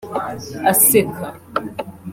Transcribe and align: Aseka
Aseka 0.71 1.27